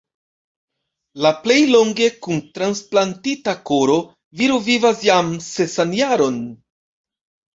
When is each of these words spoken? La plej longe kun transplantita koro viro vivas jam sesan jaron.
La 1.25 1.31
plej 1.43 1.57
longe 1.73 2.07
kun 2.27 2.39
transplantita 2.55 3.53
koro 3.71 3.97
viro 4.41 4.57
vivas 4.69 5.05
jam 5.09 5.29
sesan 5.51 5.93
jaron. 5.99 6.41